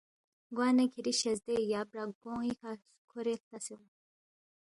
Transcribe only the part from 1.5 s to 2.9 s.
یا برَق گون٘ی کھہ